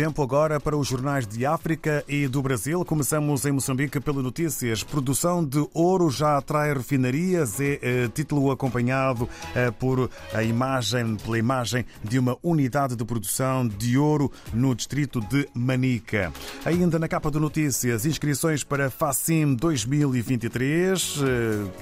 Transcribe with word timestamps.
Tempo 0.00 0.22
agora 0.22 0.58
para 0.58 0.78
os 0.78 0.88
jornais 0.88 1.26
de 1.26 1.44
África 1.44 2.02
e 2.08 2.26
do 2.26 2.40
Brasil. 2.40 2.82
Começamos 2.86 3.44
em 3.44 3.52
Moçambique 3.52 4.00
pelo 4.00 4.22
Notícias. 4.22 4.82
Produção 4.82 5.44
de 5.44 5.62
ouro 5.74 6.08
já 6.08 6.38
atrai 6.38 6.72
refinarias. 6.72 7.60
É 7.60 8.08
título 8.08 8.50
acompanhado 8.50 9.28
eh, 9.54 9.70
por 9.70 10.10
a 10.32 10.42
imagem, 10.42 11.16
pela 11.16 11.38
imagem 11.38 11.84
de 12.02 12.18
uma 12.18 12.38
unidade 12.42 12.96
de 12.96 13.04
produção 13.04 13.68
de 13.68 13.98
ouro 13.98 14.32
no 14.54 14.74
distrito 14.74 15.20
de 15.20 15.46
Manica. 15.52 16.32
Ainda 16.64 16.98
na 16.98 17.06
capa 17.06 17.30
do 17.30 17.38
Notícias, 17.38 18.06
inscrições 18.06 18.64
para 18.64 18.88
FACIM 18.88 19.54
2023. 19.54 21.18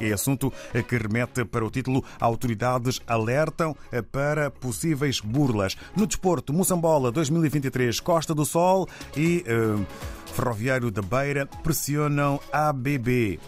Eh, 0.00 0.08
é 0.08 0.12
assunto 0.12 0.52
que 0.88 0.96
remete 0.96 1.44
para 1.44 1.64
o 1.64 1.70
título 1.70 2.02
Autoridades 2.18 3.00
alertam 3.06 3.76
para 4.10 4.50
possíveis 4.50 5.20
burlas. 5.20 5.76
No 5.94 6.04
desporto, 6.04 6.52
Moçambola 6.52 7.12
2023 7.12 8.00
Costa 8.08 8.34
do 8.34 8.46
Sol 8.46 8.88
e 9.14 9.44
uh, 9.46 9.86
Ferroviário 10.38 10.92
da 10.92 11.02
Beira 11.02 11.46
pressionam 11.64 12.38
a 12.52 12.68
ABB. 12.68 13.40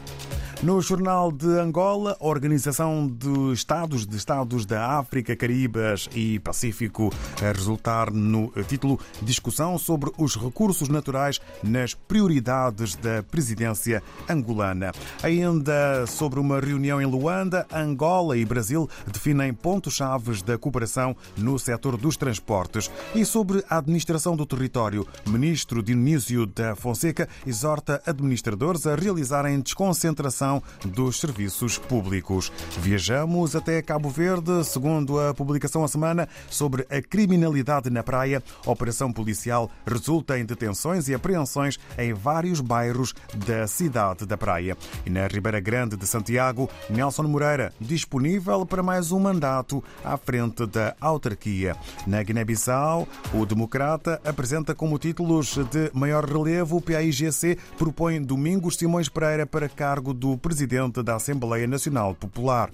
No 0.63 0.79
Jornal 0.83 1.33
de 1.33 1.47
Angola, 1.47 2.19
a 2.21 2.27
Organização 2.27 3.09
de 3.09 3.55
Estados 3.55 4.07
de 4.07 4.15
Estados 4.15 4.67
da 4.67 4.99
África, 4.99 5.35
Caribas 5.35 6.07
e 6.15 6.39
Pacífico 6.39 7.11
a 7.41 7.51
resultar 7.51 8.11
no 8.11 8.53
título 8.69 9.01
Discussão 9.23 9.79
sobre 9.79 10.13
os 10.19 10.37
recursos 10.37 10.91
naturais 10.91 11.41
nas 11.63 11.95
prioridades 11.95 12.95
da 12.95 13.23
presidência 13.23 14.03
angolana. 14.29 14.93
Ainda 15.23 16.07
sobre 16.07 16.39
uma 16.39 16.61
reunião 16.61 17.01
em 17.01 17.07
Luanda, 17.07 17.67
Angola 17.73 18.37
e 18.37 18.45
Brasil 18.45 18.87
definem 19.07 19.55
pontos-chave 19.55 20.43
da 20.43 20.59
cooperação 20.59 21.17
no 21.39 21.59
setor 21.59 21.97
dos 21.97 22.19
transportes. 22.19 22.91
E 23.15 23.25
sobre 23.25 23.65
a 23.67 23.79
administração 23.79 24.37
do 24.37 24.45
território, 24.45 25.09
ministro 25.27 25.83
Dionísio 25.83 26.45
da 26.45 26.77
Fonseca 26.81 27.29
exorta 27.47 28.03
administradores 28.07 28.87
a 28.87 28.97
realizarem 28.97 29.61
desconcentração 29.61 30.63
dos 30.85 31.21
serviços 31.21 31.79
públicos. 31.79 32.51
Viajamos 32.81 33.55
até 33.55 33.81
Cabo 33.83 34.11
Verde, 34.11 34.65
segundo 34.65 35.21
a 35.21 35.35
publicação 35.35 35.85
a 35.85 35.89
semana 35.89 36.29
sobre 36.49 36.87
a 36.91 37.01
criminalidade 37.01 37.91
na 37.91 38.03
praia. 38.03 38.43
A 38.67 38.71
operação 38.71 39.13
policial 39.13 39.71
resulta 39.87 40.39
em 40.39 40.45
detenções 40.45 41.09
e 41.09 41.15
apreensões 41.15 41.79
em 41.99 42.13
vários 42.13 42.61
bairros 42.61 43.15
da 43.47 43.67
cidade 43.67 44.25
da 44.27 44.37
praia. 44.37 44.77
E 45.05 45.11
na 45.11 45.27
Ribeira 45.27 45.61
Grande 45.61 45.97
de 45.97 46.07
Santiago, 46.07 46.69
Nelson 46.89 47.25
Moreira, 47.25 47.73
disponível 47.81 48.65
para 48.65 48.83
mais 48.83 49.13
um 49.13 49.21
mandato 49.21 49.85
à 50.05 50.17
frente 50.17 50.67
da 50.67 50.97
autarquia. 51.01 51.77
Na 52.07 52.23
Guiné-Bissau, 52.23 53.07
o 53.35 53.45
Democrata 53.45 54.21
apresenta 54.25 54.75
como 54.75 54.99
títulos 54.99 55.59
de 55.71 55.91
maior 55.93 56.25
relevo 56.25 56.70
o 56.77 56.81
PAIGC 56.81 57.59
propõe 57.77 58.23
Domingos 58.23 58.77
Simões 58.77 59.09
Pereira 59.09 59.47
para 59.47 59.69
cargo 59.69 60.13
do 60.13 60.37
presidente 60.37 61.03
da 61.03 61.17
Assembleia 61.17 61.67
Nacional 61.67 62.15
Popular. 62.15 62.71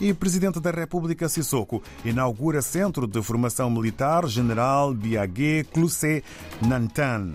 E 0.00 0.12
presidente 0.12 0.60
da 0.60 0.70
República 0.70 1.28
Sissoko 1.28 1.82
inaugura 2.04 2.62
Centro 2.62 3.06
de 3.06 3.22
Formação 3.22 3.70
Militar 3.70 4.26
General 4.26 4.92
Biagué 4.92 5.64
Clouset 5.64 6.24
Nantan. 6.60 7.34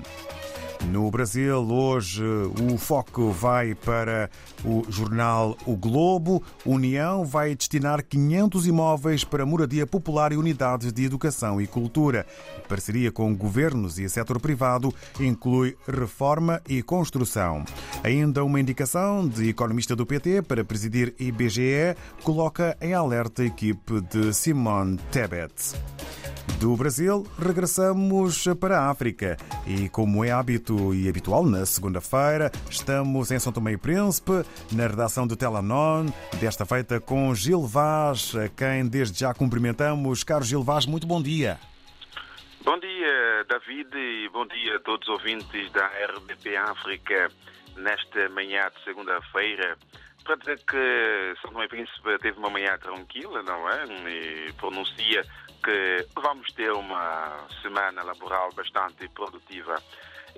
No 0.88 1.11
Brasil, 1.11 1.58
hoje 1.58 2.23
o 2.23 2.77
foco 2.77 3.31
vai 3.31 3.75
para 3.75 4.30
o 4.63 4.83
jornal 4.89 5.58
O 5.66 5.75
Globo. 5.75 6.41
União 6.66 7.25
vai 7.25 7.53
destinar 7.53 8.03
500 8.03 8.66
imóveis 8.66 9.23
para 9.23 9.45
moradia 9.45 9.85
popular 9.85 10.31
e 10.31 10.38
unidades 10.38 10.91
de 10.91 11.03
educação 11.03 11.61
e 11.61 11.67
cultura. 11.67 12.25
Parceria 12.67 13.11
com 13.11 13.35
governos 13.35 14.00
e 14.00 14.09
setor 14.09 14.39
privado 14.39 14.94
inclui 15.19 15.77
reforma 15.85 16.61
e 16.67 16.81
construção. 16.81 17.63
Ainda 18.03 18.44
uma 18.44 18.59
indicação 18.59 19.28
de 19.28 19.50
economista 19.50 19.95
do 19.95 20.06
PT 20.06 20.44
para 20.44 20.63
presidir 20.63 21.13
IBGE 21.19 21.95
coloca 22.23 22.75
em 22.81 22.94
alerta 22.94 23.44
a 23.44 23.45
equipe 23.45 24.01
de 24.01 24.34
Simone 24.34 24.97
Tebet. 25.12 25.75
Do 26.59 26.75
Brasil, 26.75 27.25
regressamos 27.38 28.45
para 28.59 28.79
a 28.79 28.89
África 28.89 29.38
e, 29.66 29.88
como 29.88 30.25
é 30.25 30.31
hábito 30.31 30.69
e 30.94 31.09
habitual, 31.09 31.46
na 31.46 31.66
segunda-feira, 31.66 32.52
estamos 32.69 33.31
em 33.31 33.40
São 33.40 33.52
Tomé 33.52 33.72
e 33.74 33.78
Príncipe, 33.78 34.44
na 34.72 34.88
redação 34.88 35.25
do 35.25 35.35
Telanon, 35.35 36.06
desta 36.40 36.66
feita 36.66 37.00
com 37.00 37.34
Gil 37.34 37.66
Vaz, 37.66 38.35
a 38.35 38.47
quem 38.50 38.88
desde 38.88 39.19
já 39.19 39.34
cumprimentamos. 39.34 40.24
Caro 40.24 40.44
Gil 40.44 40.63
Vaz, 40.63 40.85
muito 40.85 41.07
bom 41.07 41.22
dia. 41.22 41.59
Bom 42.63 42.80
dia, 42.80 43.46
David, 43.50 43.96
e 43.96 44.30
bom 44.30 44.46
dia 44.46 44.75
a 44.75 44.80
todos 44.80 45.07
os 45.07 45.13
ouvintes 45.16 45.72
da 45.72 45.88
RDP 45.88 46.56
África 46.57 47.31
nesta 47.75 48.30
manhã 48.30 48.69
de 48.75 48.84
segunda-feira 48.84 49.78
para 50.24 50.36
dizer 50.36 50.59
que 50.59 51.41
São 51.41 51.51
Tomé 51.51 51.66
e 51.66 51.69
Príncipe 51.69 52.18
teve 52.19 52.38
uma 52.38 52.50
manhã 52.50 52.78
tranquila, 52.78 53.41
não 53.41 53.68
é? 53.69 53.86
E 54.47 54.53
pronuncia 54.53 55.24
que 55.63 56.06
vamos 56.16 56.51
ter 56.53 56.72
uma 56.72 57.47
semana 57.62 58.03
laboral 58.03 58.51
bastante 58.53 59.07
produtiva. 59.09 59.75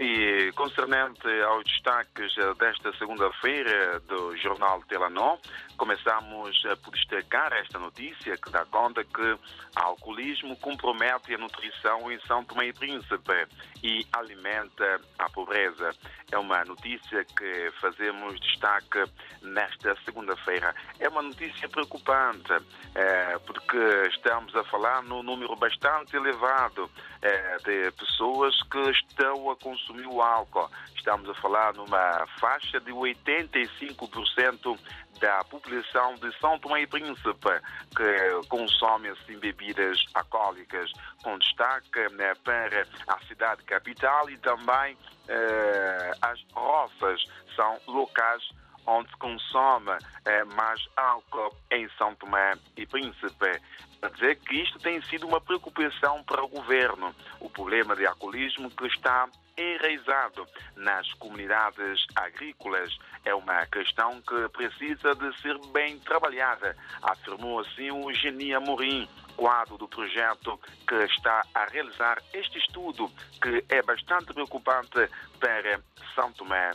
E 0.03 0.51
concernente 0.53 1.27
aos 1.43 1.63
destaques 1.63 2.33
desta 2.57 2.91
segunda-feira 2.97 3.99
do 3.99 4.35
jornal 4.35 4.81
Telanon, 4.89 5.37
começamos 5.77 6.59
por 6.83 6.91
destacar 6.95 7.53
esta 7.53 7.77
notícia 7.77 8.35
que 8.35 8.49
dá 8.49 8.65
conta 8.65 9.03
que 9.03 9.37
alcoolismo 9.75 10.57
compromete 10.57 11.35
a 11.35 11.37
nutrição 11.37 12.11
em 12.11 12.19
São 12.21 12.43
Tomé 12.43 12.69
e 12.69 12.73
Príncipe 12.73 13.47
e 13.83 14.03
alimenta 14.11 14.99
a 15.19 15.29
pobreza. 15.29 15.91
É 16.31 16.37
uma 16.39 16.65
notícia 16.65 17.23
que 17.23 17.71
fazemos 17.79 18.39
destaque 18.39 19.03
nesta 19.43 19.95
segunda-feira. 20.03 20.73
É 20.99 21.09
uma 21.09 21.21
notícia 21.21 21.69
preocupante, 21.69 22.53
é, 22.95 23.37
porque 23.45 23.77
estamos 24.09 24.55
a 24.55 24.63
falar 24.63 25.03
num 25.03 25.21
número 25.21 25.55
bastante 25.55 26.15
elevado 26.15 26.89
é, 27.21 27.57
de 27.57 27.91
pessoas 27.91 28.55
que 28.63 28.89
estão 28.91 29.51
a 29.51 29.55
consumir 29.57 29.90
o 30.05 30.21
álcool. 30.21 30.69
Estamos 30.95 31.29
a 31.29 31.33
falar 31.35 31.73
numa 31.73 32.25
faixa 32.39 32.79
de 32.79 32.91
85% 32.91 34.79
da 35.19 35.43
população 35.43 36.15
de 36.15 36.35
São 36.39 36.57
Tomé 36.59 36.81
e 36.81 36.87
Príncipe 36.87 37.49
que 37.95 38.47
consome 38.47 39.09
assim 39.09 39.37
bebidas 39.37 39.97
alcoólicas, 40.13 40.91
com 41.23 41.37
destaque 41.37 42.09
né, 42.13 42.33
para 42.43 42.87
a 43.07 43.19
cidade 43.27 43.63
capital 43.63 44.29
e 44.29 44.37
também 44.37 44.97
eh, 45.27 46.11
as 46.21 46.39
roças 46.53 47.23
são 47.55 47.79
locais 47.87 48.43
onde 48.87 49.11
consome 49.17 49.91
eh, 50.25 50.43
mais 50.55 50.81
álcool 50.97 51.55
em 51.71 51.87
São 51.97 52.15
Tomé 52.15 52.53
e 52.75 52.85
Príncipe. 52.85 53.61
Quer 54.01 54.11
dizer 54.13 54.35
que 54.37 54.55
isto 54.55 54.79
tem 54.79 55.01
sido 55.03 55.27
uma 55.27 55.39
preocupação 55.39 56.23
para 56.23 56.43
o 56.43 56.47
governo. 56.47 57.13
O 57.39 57.49
problema 57.49 57.95
de 57.95 58.05
alcoolismo 58.05 58.69
que 58.71 58.87
está 58.87 59.29
enraizado 59.57 60.47
nas 60.75 61.11
comunidades 61.13 62.05
agrícolas 62.15 62.97
é 63.23 63.33
uma 63.33 63.65
questão 63.67 64.21
que 64.21 64.49
precisa 64.49 65.13
de 65.15 65.41
ser 65.41 65.57
bem 65.71 65.99
trabalhada, 65.99 66.75
afirmou 67.01 67.59
assim 67.59 67.91
o 67.91 68.11
Genia 68.13 68.59
Morim, 68.59 69.07
quadro 69.35 69.77
do 69.77 69.87
projeto 69.87 70.59
que 70.87 70.95
está 71.05 71.43
a 71.53 71.65
realizar 71.65 72.21
este 72.33 72.57
estudo, 72.59 73.11
que 73.41 73.63
é 73.69 73.81
bastante 73.81 74.33
preocupante 74.33 75.09
para 75.39 75.81
São 76.15 76.31
Tomé 76.33 76.71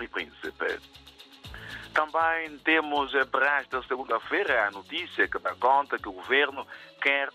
e 0.00 0.08
Príncipe. 0.08 0.80
Também 1.92 2.58
temos 2.60 3.12
para 3.26 3.60
esta 3.60 3.82
segunda-feira 3.82 4.66
a 4.66 4.70
notícia 4.70 5.28
que 5.28 5.38
dá 5.38 5.54
conta 5.54 5.98
que 5.98 6.08
o 6.08 6.12
governo 6.12 6.66
quer 7.02 7.28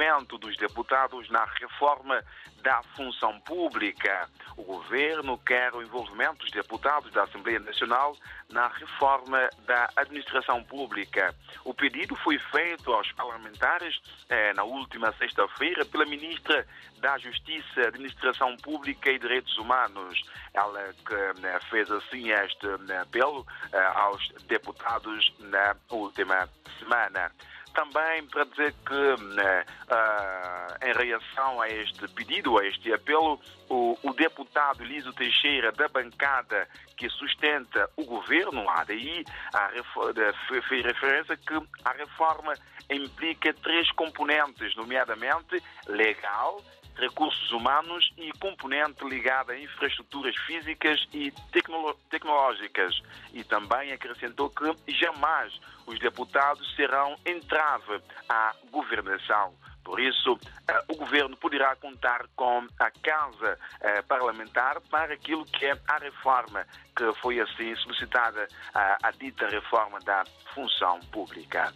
envolvimento 0.00 0.38
dos 0.38 0.56
deputados 0.56 1.28
na 1.28 1.44
reforma 1.44 2.24
da 2.62 2.82
função 2.96 3.38
pública. 3.40 4.28
O 4.56 4.62
governo 4.62 5.38
quer 5.38 5.74
o 5.74 5.82
envolvimento 5.82 6.38
dos 6.38 6.50
deputados 6.50 7.12
da 7.12 7.24
Assembleia 7.24 7.60
Nacional 7.60 8.16
na 8.48 8.68
reforma 8.68 9.48
da 9.66 9.90
administração 9.96 10.62
pública. 10.64 11.34
O 11.64 11.74
pedido 11.74 12.16
foi 12.16 12.38
feito 12.38 12.92
aos 12.92 13.12
parlamentares 13.12 14.00
eh, 14.28 14.52
na 14.54 14.64
última 14.64 15.12
sexta-feira 15.12 15.84
pela 15.84 16.04
ministra 16.04 16.66
da 16.98 17.16
Justiça, 17.18 17.80
Administração 17.86 18.56
Pública 18.58 19.10
e 19.10 19.18
Direitos 19.18 19.56
Humanos. 19.58 20.22
Ela 20.52 20.94
que 21.06 21.40
né, 21.40 21.58
fez 21.70 21.90
assim 21.90 22.30
este 22.30 22.66
né, 22.86 23.00
apelo 23.00 23.46
eh, 23.72 23.92
aos 23.94 24.28
deputados 24.46 25.32
na 25.38 25.76
última 25.90 26.48
semana 26.78 27.30
também 27.70 28.24
para 28.26 28.44
dizer 28.44 28.74
que, 28.86 28.94
uh, 28.94 30.86
em 30.86 30.92
reação 30.92 31.60
a 31.60 31.68
este 31.68 32.06
pedido, 32.08 32.58
a 32.58 32.66
este 32.66 32.92
apelo, 32.92 33.40
o, 33.68 33.96
o 34.02 34.12
deputado 34.12 34.84
Liso 34.84 35.12
Teixeira, 35.12 35.72
da 35.72 35.88
bancada 35.88 36.68
que 36.96 37.08
sustenta 37.08 37.88
o 37.96 38.04
governo, 38.04 38.68
a 38.68 38.80
ADI, 38.80 39.24
a, 39.54 39.70
fez 40.68 40.84
referência 40.84 41.36
que 41.36 41.54
a 41.84 41.92
reforma 41.92 42.52
implica 42.90 43.54
três 43.54 43.90
componentes, 43.92 44.74
nomeadamente 44.76 45.62
legal, 45.86 46.60
recursos 47.00 47.50
humanos 47.50 48.12
e 48.16 48.30
componente 48.38 49.04
ligada 49.04 49.52
a 49.52 49.58
infraestruturas 49.58 50.36
físicas 50.46 51.08
e 51.12 51.32
tecnológicas. 52.10 53.02
E 53.32 53.42
também 53.42 53.92
acrescentou 53.92 54.50
que 54.50 54.92
jamais 54.92 55.58
os 55.86 55.98
deputados 55.98 56.74
serão 56.76 57.16
entrave 57.26 58.00
à 58.28 58.54
governação. 58.70 59.54
Por 59.82 59.98
isso, 59.98 60.38
eh, 60.68 60.84
o 60.88 60.94
governo 60.94 61.36
poderá 61.36 61.74
contar 61.74 62.26
com 62.36 62.66
a 62.78 62.90
Casa 62.90 63.58
eh, 63.80 64.02
Parlamentar 64.02 64.80
para 64.82 65.14
aquilo 65.14 65.44
que 65.46 65.66
é 65.66 65.76
a 65.88 65.98
reforma, 65.98 66.66
que 66.94 67.12
foi 67.20 67.40
assim 67.40 67.74
solicitada 67.76 68.46
a 68.74 69.10
dita 69.12 69.48
reforma 69.48 69.98
da 70.00 70.22
função 70.54 71.00
pública. 71.10 71.72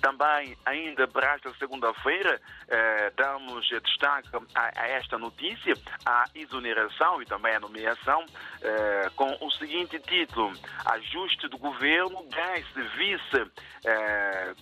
Também, 0.00 0.56
ainda 0.64 1.08
para 1.08 1.34
esta 1.34 1.52
segunda-feira, 1.54 2.40
eh, 2.68 3.12
damos 3.16 3.68
destaque 3.68 4.28
a, 4.54 4.70
a, 4.80 4.88
esta 4.88 5.18
notícia, 5.18 5.74
a 6.06 6.24
exoneração 6.34 7.20
e 7.20 7.26
também 7.26 7.54
a 7.54 7.60
nomeação, 7.60 8.24
eh, 8.62 9.10
com 9.16 9.36
o 9.40 9.50
seguinte 9.52 9.98
título: 10.00 10.52
Ajuste 10.84 11.48
do 11.48 11.58
governo, 11.58 12.24
gás 12.30 12.64
vice. 12.96 13.50
Eh, 13.84 14.54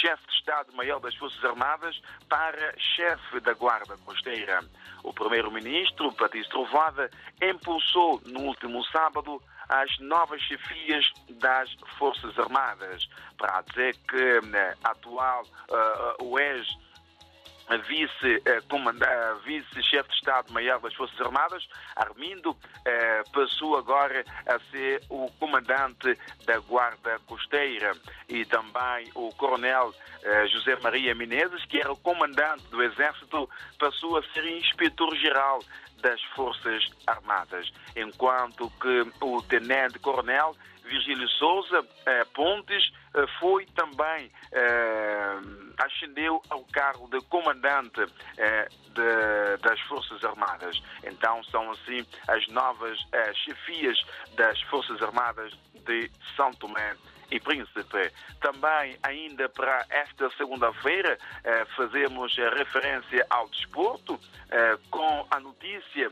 chefe 0.00 0.26
de 0.26 0.34
Estado-Maior 0.34 1.00
das 1.00 1.14
Forças 1.14 1.42
Armadas 1.44 2.00
para 2.28 2.74
chefe 2.78 3.40
da 3.40 3.54
Guarda 3.54 3.96
Costeira. 4.04 4.60
O 5.02 5.12
primeiro-ministro, 5.12 6.12
Patrício 6.12 6.50
Trovada, 6.50 7.10
impulsou 7.42 8.20
no 8.26 8.40
último 8.40 8.84
sábado 8.86 9.40
as 9.68 9.98
novas 9.98 10.40
chefias 10.42 11.12
das 11.40 11.72
Forças 11.98 12.38
Armadas, 12.38 13.08
para 13.36 13.62
dizer 13.62 13.96
que 14.08 14.40
né, 14.46 14.74
atual 14.84 15.42
uh, 15.42 16.24
o 16.24 16.38
ex 16.38 16.66
vice-chefe 17.86 19.44
vice 19.44 19.74
de 19.74 20.14
Estado-Maior 20.14 20.80
das 20.80 20.94
Forças 20.94 21.20
Armadas, 21.20 21.68
Armindo, 21.96 22.56
eh, 22.84 23.22
passou 23.32 23.76
agora 23.76 24.24
a 24.46 24.58
ser 24.70 25.02
o 25.08 25.30
comandante 25.38 26.16
da 26.44 26.58
Guarda 26.60 27.18
Costeira 27.26 27.92
e 28.28 28.44
também 28.44 29.10
o 29.14 29.30
coronel 29.34 29.92
eh, 30.22 30.46
José 30.48 30.76
Maria 30.82 31.14
Menezes, 31.14 31.64
que 31.66 31.80
era 31.80 31.92
o 31.92 31.96
comandante 31.96 32.64
do 32.68 32.82
Exército, 32.82 33.48
passou 33.78 34.16
a 34.16 34.22
ser 34.32 34.44
inspetor-geral 34.46 35.60
das 36.02 36.22
Forças 36.34 36.84
Armadas, 37.06 37.72
enquanto 37.96 38.70
que 38.80 39.12
o 39.20 39.42
tenente-coronel 39.42 40.54
Virgílio 40.84 41.28
Souza 41.30 41.84
eh, 42.06 42.24
Pontes 42.32 42.92
eh, 43.14 43.26
foi 43.40 43.66
também 43.66 44.30
eh, 44.52 45.38
ascendeu 45.78 46.40
ao 46.48 46.64
cargo 46.64 47.08
de 47.08 47.20
comandante 47.26 48.00
de, 48.94 49.56
das 49.62 49.80
Forças 49.82 50.24
Armadas. 50.24 50.82
Então 51.04 51.42
são 51.44 51.70
assim 51.70 52.06
as 52.28 52.46
novas 52.48 52.98
chefias 53.44 53.98
das 54.36 54.60
Forças 54.62 55.00
Armadas 55.02 55.52
de 55.86 56.10
São 56.36 56.50
Tomé 56.52 56.94
e 57.30 57.40
Príncipe. 57.40 58.12
Também, 58.40 58.96
ainda 59.02 59.48
para 59.48 59.84
esta 59.90 60.30
segunda-feira, 60.36 61.18
fazemos 61.76 62.34
referência 62.36 63.26
ao 63.30 63.48
desporto 63.48 64.18
com 64.90 65.26
a 65.30 65.40
notícia 65.40 66.10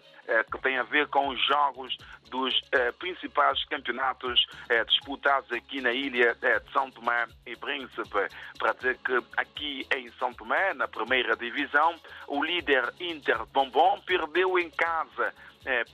que 0.51 0.59
tem 0.63 0.79
a 0.79 0.83
ver 0.83 1.07
com 1.09 1.29
os 1.29 1.47
jogos 1.47 1.97
dos 2.35 2.61
eh, 2.73 2.91
principais 2.93 3.65
campeonatos 3.67 4.45
eh, 4.69 4.85
disputados 4.85 5.51
aqui 5.53 5.81
na 5.81 5.93
ilha 5.93 6.37
eh, 6.43 6.59
de 6.59 6.73
São 6.73 6.91
Tomé 6.91 7.27
e 7.47 7.55
Príncipe. 7.55 8.29
Para 8.59 8.73
dizer 8.73 8.99
que 8.99 9.23
aqui 9.37 9.87
em 9.95 10.11
São 10.19 10.33
Tomé, 10.35 10.75
na 10.75 10.89
primeira 10.89 11.37
divisão, 11.37 11.95
o 12.27 12.43
líder 12.43 12.93
Inter 12.99 13.47
Bombom 13.47 14.01
perdeu 14.01 14.59
em 14.59 14.69
casa 14.71 15.33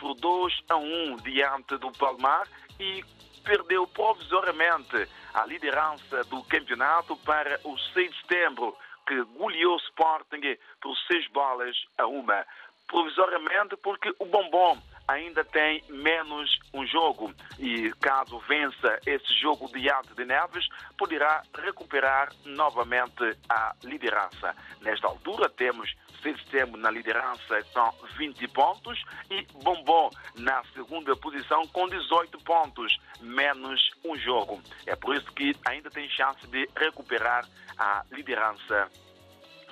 por 0.01 0.15
2 0.17 0.53
a 0.69 0.77
1 0.77 1.17
diante 1.19 1.77
do 1.77 1.93
Palmar 1.93 2.45
e 2.81 3.05
perdeu 3.45 3.87
provisoriamente 3.87 5.09
a 5.35 5.47
liderança 5.47 6.25
do 6.25 6.43
campeonato 6.45 7.17
para 7.19 7.61
o 7.65 7.79
6 7.79 8.11
de 8.11 8.21
setembro, 8.23 8.77
que 9.07 9.23
goleou 9.39 9.75
o 9.75 9.79
Sporting 9.79 10.57
por 10.81 10.97
6 11.07 11.29
bolas 11.29 11.77
a 11.99 12.07
uma. 12.07 12.47
Provisoriamente 12.87 13.77
porque 13.77 14.13
o 14.19 14.25
Bombom 14.25 14.79
ainda 15.11 15.45
tem 15.45 15.83
menos 15.89 16.59
um 16.73 16.87
jogo 16.87 17.33
e 17.59 17.91
caso 18.01 18.39
vença 18.49 19.01
esse 19.07 19.33
jogo 19.41 19.69
de 19.69 19.91
Arte 19.91 20.15
de 20.15 20.25
Neves, 20.25 20.67
poderá 20.97 21.43
recuperar 21.55 22.33
novamente 22.45 23.37
a 23.49 23.75
liderança. 23.83 24.55
Nesta 24.81 25.07
altura 25.07 25.49
temos 25.49 25.95
Sistema 26.23 26.77
na 26.77 26.91
liderança 26.91 27.63
com 27.73 28.07
20 28.19 28.47
pontos 28.49 29.03
e 29.31 29.47
Bombom 29.63 30.11
na 30.37 30.63
segunda 30.75 31.17
posição 31.17 31.67
com 31.69 31.89
18 31.89 32.39
pontos, 32.45 32.99
menos 33.21 33.91
um 34.05 34.15
jogo. 34.17 34.61
É 34.87 34.95
por 34.95 35.17
isso 35.17 35.33
que 35.33 35.57
ainda 35.65 35.91
tem 35.91 36.09
chance 36.11 36.47
de 36.49 36.69
recuperar 36.77 37.47
a 37.79 38.05
liderança 38.13 38.91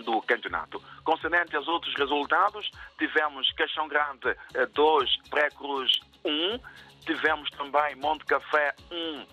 do 0.03 0.21
campeonato. 0.23 0.83
Concernente 1.05 1.57
aos 1.57 1.69
outros 1.69 1.95
resultados, 1.95 2.71
tivemos 2.99 3.51
Caixão 3.53 3.89
Grande 3.89 4.37
2, 4.75 5.11
eh, 5.11 5.29
Pré-Cruz 5.31 6.01
1, 6.25 6.59
tivemos 7.05 7.51
também 7.51 7.95
Monte 7.97 8.25
Café 8.25 8.75
1, 8.91 9.27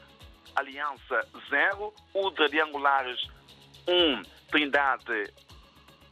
Aliança 0.55 1.27
0, 1.49 1.93
Udra 2.13 2.49
de 2.49 2.59
Angulares 2.61 3.21
1, 3.87 4.21
Trindade 4.49 5.33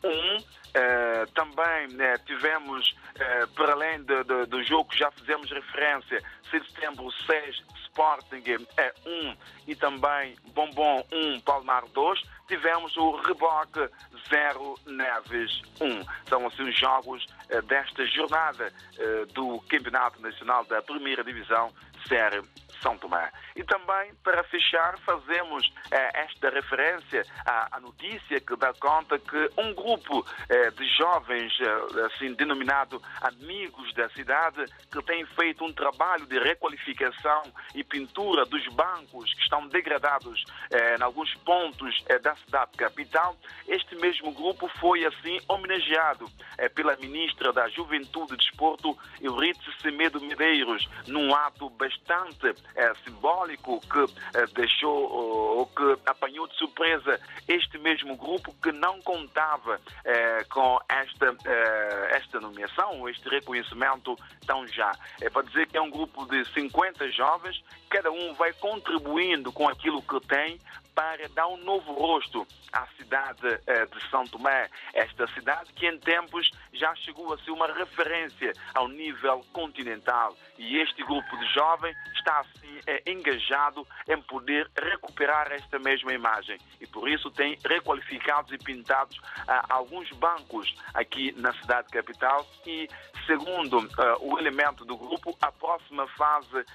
1. 0.04 0.54
Uh, 0.74 1.32
também 1.34 1.86
uh, 1.86 2.26
tivemos, 2.26 2.96
uh, 3.16 3.48
para 3.54 3.74
além 3.74 4.04
de, 4.04 4.24
de, 4.24 4.46
do 4.48 4.64
jogo 4.64 4.90
que 4.90 4.98
já 4.98 5.12
fizemos 5.12 5.52
referência, 5.52 6.20
6 6.50 6.64
de 6.64 6.72
setembro 6.72 7.12
6, 7.28 7.64
Sporting 7.86 8.44
é 8.76 8.92
1 9.06 9.38
e 9.68 9.76
também 9.76 10.36
Bombom 10.56 11.06
1, 11.12 11.42
Palmar 11.42 11.84
2 11.94 12.24
tivemos 12.48 12.96
o 12.98 13.12
reboque 13.18 13.90
0 14.30 14.80
Neves 14.86 15.62
1. 15.82 16.04
São 16.28 16.48
assim 16.48 16.64
os 16.64 16.80
jogos 16.80 17.26
eh, 17.50 17.62
desta 17.62 18.06
jornada 18.08 18.72
eh, 18.98 19.26
do 19.34 19.60
Campeonato 19.70 20.22
Nacional 20.22 20.66
da 20.66 20.82
Primeira 20.82 21.24
Divisão 21.24 21.72
Série 22.08 22.42
são 22.84 22.98
Tomé. 22.98 23.32
E 23.56 23.64
também, 23.64 24.14
para 24.24 24.44
fechar, 24.44 25.00
fazemos 25.00 25.72
eh, 25.90 26.22
esta 26.26 26.50
referência 26.50 27.26
à, 27.46 27.78
à, 27.78 27.80
notícia 27.80 28.40
que 28.42 28.56
dá 28.58 28.74
conta 28.74 29.18
que 29.18 29.50
um 29.58 29.74
grupo 29.74 30.26
eh, 30.50 30.70
de 30.72 30.86
jovens, 30.98 31.54
eh, 31.62 32.06
assim 32.06 32.34
denominado 32.34 33.02
Amigos 33.22 33.94
da 33.94 34.10
Cidade, 34.10 34.66
que 34.92 35.02
tem 35.04 35.26
feito 35.28 35.64
um 35.64 35.72
trabalho 35.72 36.26
de 36.28 36.38
requalificação 36.38 37.44
e 37.74 37.84
pintura 37.84 38.46
dos 38.46 38.68
bancos 38.74 39.34
que 39.34 39.42
estão 39.42 39.66
degradados 39.68 40.44
eh, 40.70 40.98
em 41.00 41.02
alguns 41.02 41.34
pontos 41.46 42.04
eh, 42.08 42.20
da 42.20 42.36
cidade 42.36 42.72
capital, 42.76 43.38
este 43.68 43.96
mesmo 43.96 44.34
grupo 44.34 44.68
foi 44.80 45.06
assim 45.06 45.40
homenageado 45.48 46.30
eh, 46.58 46.68
pela 46.68 46.98
ministra 46.98 47.54
da 47.54 47.70
Juventude 47.70 48.34
e 48.34 48.38
Desporto, 48.38 48.98
Euridice 49.22 49.72
Semedo 49.82 50.20
Medeiros, 50.20 50.90
num 51.08 51.34
ato 51.34 51.70
bastante 51.70 51.93
é, 52.76 52.94
simbólico 53.04 53.80
que 53.82 54.38
é, 54.38 54.46
deixou 54.48 55.12
ou 55.12 55.66
que 55.68 55.98
apanhou 56.06 56.48
de 56.48 56.56
surpresa 56.56 57.20
este 57.48 57.78
mesmo 57.78 58.16
grupo 58.16 58.54
que 58.62 58.72
não 58.72 59.02
contava 59.02 59.80
é, 60.04 60.44
com 60.46 60.80
esta, 60.90 61.36
é, 61.46 62.18
esta 62.18 62.40
nomeação, 62.40 63.08
este 63.10 63.28
reconhecimento 63.30 64.18
tão 64.46 64.68
já. 64.68 64.92
É 65.22 65.30
para 65.30 65.44
dizer 65.44 65.68
que 65.68 65.78
é 65.78 65.82
um 65.82 65.90
grupo 65.90 66.26
de 66.26 66.46
50 66.54 67.10
jovens, 67.12 67.64
cada 67.90 68.12
um 68.12 68.34
vai 68.34 68.54
contribuindo 68.54 69.52
com 69.52 69.68
aquilo 69.68 70.02
que 70.02 70.20
tem 70.28 70.60
para 70.96 71.28
dar 71.30 71.48
um 71.48 71.58
novo 71.58 71.94
rosto 71.94 72.48
à 72.72 72.86
cidade 72.98 73.60
eh, 73.68 73.86
de 73.86 74.10
São 74.10 74.26
Tomé. 74.26 74.70
Esta 74.94 75.28
cidade 75.28 75.72
que 75.74 75.88
em 75.88 75.98
tempos 76.00 76.50
já 76.74 76.94
chegou 76.96 77.34
a 77.34 77.38
ser 77.40 77.52
uma 77.52 77.68
referência 77.68 78.54
ao 78.74 78.88
nível 78.88 79.46
continental. 79.54 80.36
E 80.58 80.78
este 80.78 81.04
grupo 81.04 81.38
de 81.38 81.54
jovens 81.54 81.96
está 82.16 82.40
assim 82.40 82.80
eh, 82.88 83.04
engajado 83.06 83.88
em 84.08 84.22
poder 84.22 84.70
recuperar 84.76 85.52
esta 85.52 85.80
mesma 85.80 86.14
imagem. 86.14 86.58
E 86.80 86.88
por 86.88 87.10
isso 87.10 87.30
tem 87.32 87.58
requalificados 87.66 88.52
e 88.52 88.58
pintados 88.58 89.20
ah, 89.48 89.66
alguns 89.70 90.10
bancos 90.12 90.76
aqui 90.94 91.34
na 91.38 91.54
cidade 91.54 91.90
capital 91.90 92.48
e 92.66 92.88
Segundo 93.26 93.80
uh, 93.80 93.88
o 94.20 94.38
elemento 94.38 94.84
do 94.84 94.98
grupo, 94.98 95.38
a 95.42 95.50
próxima 95.52 96.06
fase 96.10 96.58
uh, 96.58 96.66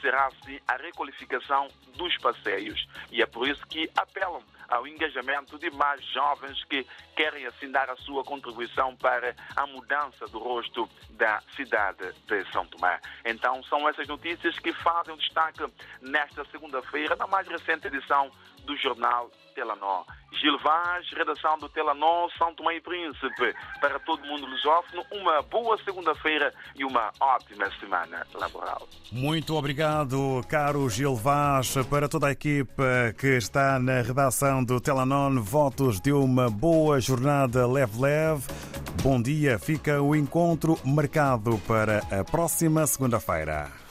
será 0.00 0.26
assim 0.26 0.60
a 0.68 0.76
requalificação 0.76 1.68
dos 1.96 2.16
passeios. 2.18 2.86
E 3.10 3.20
é 3.20 3.26
por 3.26 3.48
isso 3.48 3.57
que 3.64 3.90
apelam 3.96 4.42
ao 4.68 4.86
engajamento 4.86 5.58
de 5.58 5.70
mais 5.70 6.04
jovens 6.12 6.62
que 6.64 6.86
querem 7.16 7.46
assim 7.46 7.70
dar 7.70 7.88
a 7.90 7.96
sua 7.96 8.22
contribuição 8.22 8.94
para 8.96 9.34
a 9.56 9.66
mudança 9.66 10.26
do 10.26 10.38
rosto 10.38 10.88
da 11.10 11.42
cidade 11.56 12.12
de 12.26 12.52
São 12.52 12.66
Tomé. 12.66 13.00
Então 13.24 13.62
são 13.64 13.88
essas 13.88 14.06
notícias 14.06 14.58
que 14.58 14.72
fazem 14.74 15.16
destaque 15.16 15.64
nesta 16.02 16.44
segunda-feira, 16.46 17.16
na 17.16 17.26
mais 17.26 17.48
recente 17.48 17.86
edição 17.86 18.30
do 18.68 18.76
jornal 18.76 19.30
Telanon. 19.54 20.04
Gil 20.40 20.58
Vaz, 20.58 21.08
redação 21.16 21.58
do 21.58 21.68
Telanon, 21.70 22.28
São 22.38 22.54
Tomé 22.54 22.76
e 22.76 22.80
Príncipe. 22.80 23.54
Para 23.80 23.98
todo 24.00 24.24
mundo 24.24 24.46
lusófono, 24.46 25.02
uma 25.10 25.42
boa 25.42 25.76
segunda-feira 25.82 26.52
e 26.76 26.84
uma 26.84 27.10
ótima 27.18 27.68
semana 27.80 28.24
laboral. 28.34 28.86
Muito 29.10 29.56
obrigado, 29.56 30.44
caro 30.48 30.88
Gil 30.90 31.16
Vaz, 31.16 31.74
para 31.88 32.08
toda 32.08 32.28
a 32.28 32.32
equipa 32.32 32.84
que 33.18 33.38
está 33.38 33.78
na 33.78 34.02
redação 34.02 34.62
do 34.62 34.80
Telanon. 34.80 35.40
Votos 35.40 35.98
de 36.00 36.12
uma 36.12 36.50
boa 36.50 37.00
jornada 37.00 37.66
leve-leve. 37.66 38.44
Bom 39.02 39.20
dia, 39.20 39.58
fica 39.58 40.02
o 40.02 40.14
encontro 40.14 40.78
marcado 40.84 41.58
para 41.66 42.00
a 42.12 42.22
próxima 42.22 42.86
segunda-feira. 42.86 43.87